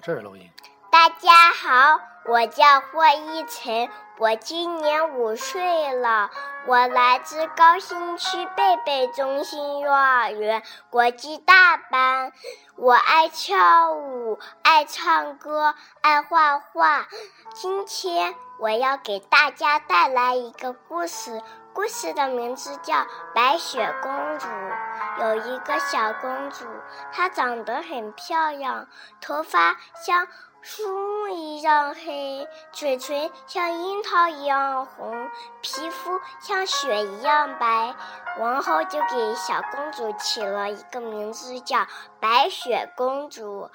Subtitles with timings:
[0.00, 0.50] 这是录音。
[0.90, 6.30] 大家好，我叫霍一晨，我今年五岁了，
[6.66, 12.32] 我来自高新区贝贝中心幼儿园国际大班。
[12.76, 17.06] 我爱跳舞，爱唱歌，爱画画。
[17.54, 21.42] 今天我要给大家带来一个故事，
[21.72, 22.94] 故事的名字叫
[23.34, 24.46] 《白雪公主》。
[25.20, 26.64] 有一个小公主，
[27.12, 28.86] 她长得很漂亮，
[29.20, 30.26] 头发像。
[30.60, 35.30] 树木一样黑，嘴唇像樱桃一样红，
[35.62, 37.94] 皮肤像雪一样白。
[38.38, 41.86] 王后就给小公主起了一个名字，叫
[42.18, 43.70] 白雪公主。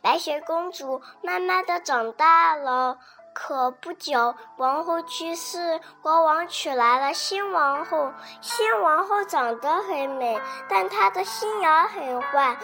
[0.00, 2.98] 白雪公主慢慢的长大了，
[3.44, 8.12] 可不久，王后去世，国王娶来了新王后。
[8.40, 12.56] 新王后长得很美，但她的心眼很坏。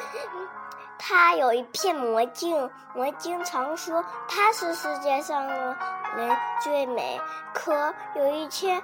[0.96, 5.76] 她有一片魔镜，魔镜常说她是世界上的
[6.16, 7.20] 人最美。
[7.52, 8.80] 可有一天，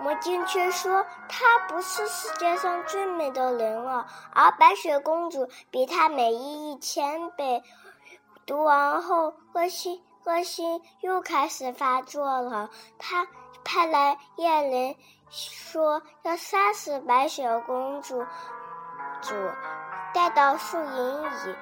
[0.00, 7.62] 魔镜却说她不是世界上最美的人了，而白雪公主比她美一千倍。
[8.44, 12.68] 读完后，恶心恶心又开始发作了。
[12.98, 13.26] 他
[13.64, 14.96] 派来夜人，
[15.30, 18.26] 说要杀死白雪公主。
[19.22, 19.34] 主。
[20.12, 21.56] 带到树林里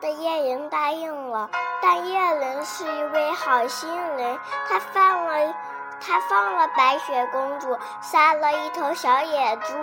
[0.00, 1.48] 的夜人答应了，
[1.80, 4.36] 但夜人是一位好心人，
[4.68, 5.54] 他放了
[6.00, 9.74] 他放了白雪公主，杀了一头小野猪。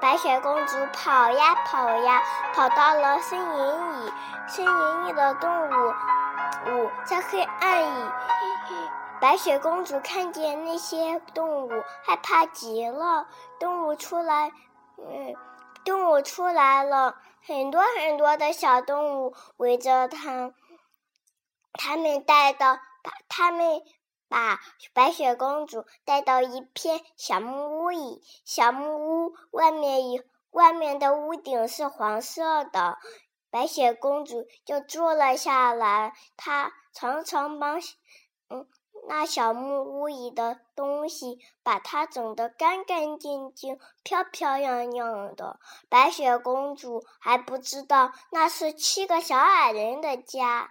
[0.00, 2.22] 白雪公主跑呀跑呀，
[2.54, 4.12] 跑到了森林里，
[4.46, 5.94] 森林里的动物
[6.66, 8.12] 物在黑暗里。
[9.20, 11.70] 白雪公主看见那些动物，
[12.04, 13.26] 害怕极了。
[13.58, 14.52] 动物出来，
[14.98, 15.34] 嗯。
[15.84, 17.16] 动物出来了，
[17.46, 20.52] 很多很多的小动物围着她。
[21.74, 23.82] 他们带到把他们
[24.28, 24.60] 把
[24.94, 28.22] 白雪公主带到一片小木屋里。
[28.46, 30.22] 小木屋外面有
[30.52, 32.96] 外面的屋顶是黄色的，
[33.54, 36.12] 白雪公主就坐了下来。
[36.36, 37.78] 她常常帮
[38.48, 38.66] 嗯。
[39.06, 45.60] 那小木屋里的东西把它整得干干净净、漂漂亮亮的。
[45.90, 50.70] 白雪公主还不知道那是七个小矮人的家。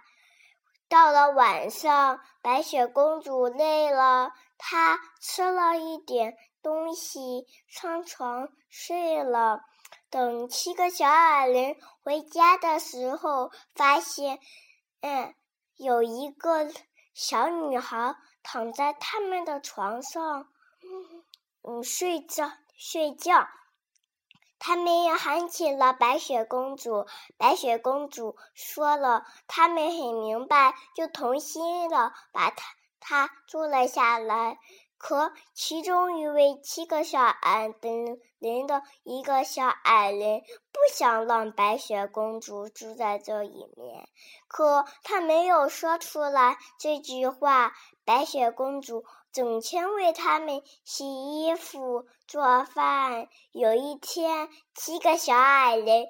[0.88, 9.60] 到了晚上，白雪公主累了，她吃了一点东西，上床睡了。
[10.14, 14.38] 等七个小矮人回家的时候，发现，
[15.00, 15.34] 嗯，
[15.74, 16.70] 有一个。
[17.14, 20.48] 小女孩躺在他们的床上，
[21.62, 23.48] 嗯，睡着睡觉。
[24.60, 27.06] 他们也喊起了白雪公主。
[27.36, 32.64] 白雪公主说了，他们很明白，就同心了，把她
[33.00, 34.58] 她住了下来。
[35.06, 37.74] 可其中一位七个小矮
[38.40, 40.40] 人的一个小矮人
[40.72, 44.08] 不想让白雪公主住在这里面，
[44.48, 47.74] 可他没有说出来这句话。
[48.06, 53.28] 白雪公主整天为他们洗衣服、做饭。
[53.52, 56.06] 有一天，七个小矮人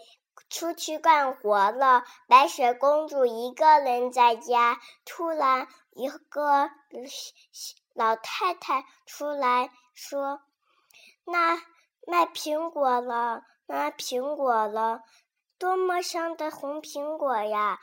[0.48, 4.80] 出去干活了，白雪公主一个人在家。
[5.04, 5.66] 突然，
[5.96, 6.70] 一个。
[7.94, 10.42] 老太太出来说
[11.24, 11.56] ：“那
[12.06, 15.00] 卖苹果了，卖苹果了，
[15.58, 17.78] 多么香的红苹果呀！”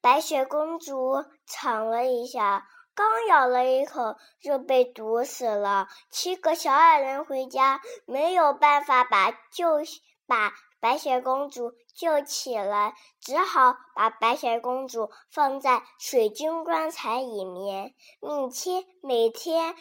[0.00, 5.88] 白雪公主尝了一下，刚咬了一口就被毒死了。
[6.10, 9.84] 七个小矮人回家，没有办法把救
[10.26, 10.52] 把。
[10.78, 17.94] 白雪公主救起来，只好把白雪公主放在水晶棺材里面。
[18.20, 19.74] 每天，每天，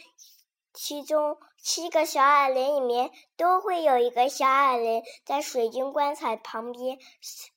[0.73, 6.97] 其中七个小矮人里面都会有一个小矮人在水晶棺材旁边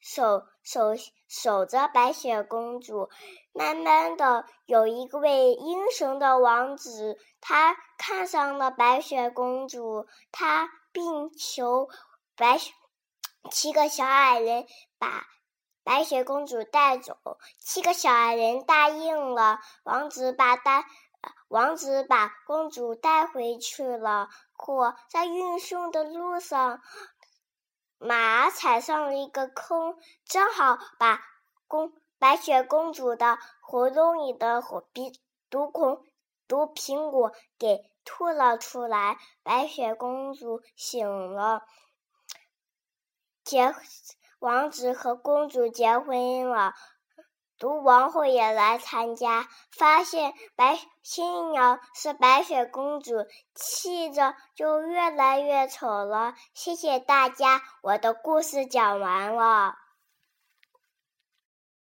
[0.01, 0.95] 守守
[1.29, 3.09] 守着白雪公主。
[3.53, 11.89] 慢慢的，有一位英雄的王子，他看上了白雪公主，他并求
[12.37, 12.75] 白雪。
[13.49, 14.67] 七个小矮人
[14.99, 15.27] 把
[15.83, 17.17] 白雪公主带走，
[17.59, 19.61] 七个小矮人答应了。
[19.85, 20.85] 王子把带
[21.49, 24.29] 王子把公主带回去了。
[24.53, 26.81] 可在运送的路上，
[27.97, 31.21] 马踩上了一个坑，正好把
[31.67, 34.63] 公白雪公主的喉咙里的
[34.93, 35.13] 鼻
[35.49, 35.73] 毒
[36.47, 39.17] 毒苹果给吐了出来。
[39.43, 41.63] 白雪公主醒了。
[43.49, 43.75] 结
[44.41, 46.75] 王子和公主结婚了，
[47.59, 56.35] 毒王后也来参加，发现白新娘是白雪公主，气着就越来越丑了。
[56.53, 59.77] 谢谢大家，我的故事讲完了。